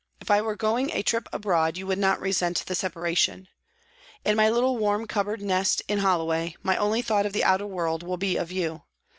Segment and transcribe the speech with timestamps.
[0.19, 3.47] If I were going a trip abroad you would not resent the separation.
[4.25, 8.01] In my little warm cupboard nest in Holloway my only thought of the outer world
[8.01, 8.81] will be of you.